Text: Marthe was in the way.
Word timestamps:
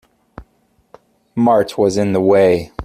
Marthe 1.35 1.77
was 1.77 1.95
in 1.95 2.11
the 2.11 2.21
way. 2.21 2.71